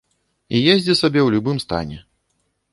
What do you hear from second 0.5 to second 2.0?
І ездзі сабе ў любым стане.